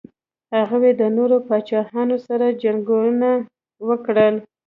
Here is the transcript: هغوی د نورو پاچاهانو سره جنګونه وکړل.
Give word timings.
هغوی 0.71 0.91
د 1.01 1.03
نورو 1.17 1.37
پاچاهانو 1.47 2.17
سره 2.27 2.45
جنګونه 2.63 3.29
وکړل. 3.87 4.35